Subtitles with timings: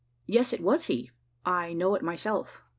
[0.25, 1.11] "Yes; it was he
[1.45, 2.63] I know it myself."